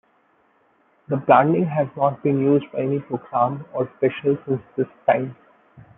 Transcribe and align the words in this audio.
The 1.09 1.17
branding 1.17 1.65
has 1.67 1.85
not 1.95 2.23
been 2.23 2.39
used 2.39 2.71
by 2.71 2.79
any 2.79 3.01
program 3.01 3.65
or 3.71 3.87
special 3.97 4.35
since 4.47 4.63
this 4.75 4.87
time. 5.05 5.35